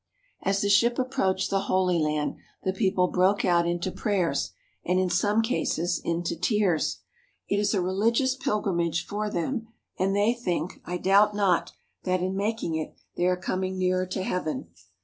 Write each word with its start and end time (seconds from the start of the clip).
As 0.41 0.61
the 0.61 0.69
ship 0.69 0.97
approached 0.97 1.51
the 1.51 1.59
Holy 1.69 1.99
Land 1.99 2.35
the 2.63 2.73
people 2.73 3.07
broke 3.09 3.45
out 3.45 3.67
into 3.67 3.91
prayers, 3.91 4.51
and 4.83 4.99
in 4.99 5.11
some 5.11 5.43
cases 5.43 6.01
into 6.03 6.35
tears. 6.35 7.01
It 7.47 7.59
is 7.59 7.75
a 7.75 7.81
religious 7.83 8.35
pilgrimage 8.35 9.05
for 9.05 9.29
them 9.29 9.67
and 9.99 10.15
they 10.15 10.33
think, 10.33 10.81
I 10.85 10.97
doubt 10.97 11.35
not, 11.35 11.73
that 12.01 12.19
in 12.23 12.35
making 12.35 12.73
it 12.73 12.95
they 13.15 13.27
are 13.27 13.37
coming 13.37 13.77
nearer 13.77 14.07
to 14.07 14.23
heaven. 14.23 14.71